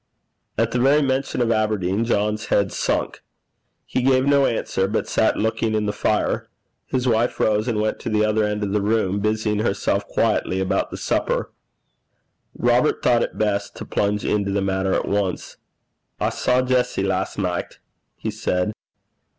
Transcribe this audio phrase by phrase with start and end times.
[0.57, 3.21] At the very mention of Aberdeen, John's head sunk.
[3.85, 6.49] He gave no answer, but sat looking in the fire.
[6.87, 10.59] His wife rose and went to the other end of the room, busying herself quietly
[10.59, 11.51] about the supper.
[12.57, 15.57] Robert thought it best to plunge into the matter at once.
[16.19, 17.77] 'I saw Jessie last nicht,'
[18.15, 18.73] he said.